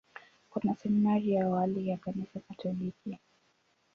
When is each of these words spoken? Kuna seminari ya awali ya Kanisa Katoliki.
Kuna 0.49 0.75
seminari 0.75 1.31
ya 1.31 1.45
awali 1.45 1.87
ya 1.89 1.97
Kanisa 1.97 2.39
Katoliki. 2.39 3.19